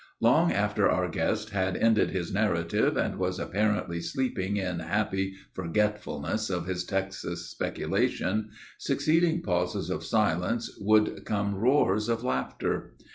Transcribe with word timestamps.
Long 0.19 0.51
after 0.51 0.89
our 0.89 1.07
guest 1.07 1.51
had 1.51 1.77
ended 1.77 2.09
his 2.09 2.33
narrative 2.33 2.97
and 2.97 3.19
was 3.19 3.37
apparently 3.37 4.01
sleeping 4.01 4.57
in 4.57 4.79
happy 4.79 5.35
forgetfulness 5.53 6.49
of 6.49 6.65
his 6.65 6.83
Texas 6.83 7.51
speculation, 7.51 8.49
succeeding 8.79 9.43
pauses 9.43 9.91
of 9.91 10.03
silence 10.03 10.75
would 10.79 11.23
come 11.23 11.53
roars 11.53 12.09
of 12.09 12.23
laughter. 12.23 12.95